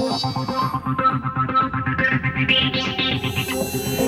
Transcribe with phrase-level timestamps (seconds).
[0.00, 0.40] Thank
[3.88, 3.99] you.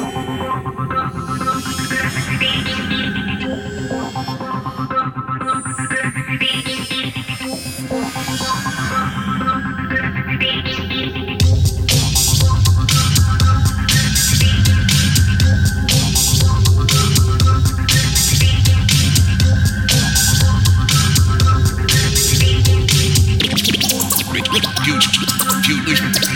[24.53, 24.93] Water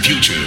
[0.09, 0.47] into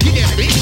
[0.00, 0.53] Get it?